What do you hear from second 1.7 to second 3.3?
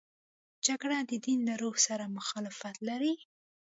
سره مخالفت لري